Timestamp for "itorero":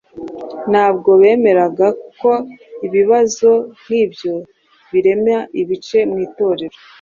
6.27-6.77